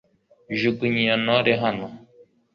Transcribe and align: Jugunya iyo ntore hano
Jugunya 0.59 0.99
iyo 1.05 1.15
ntore 1.23 1.53
hano 1.63 1.87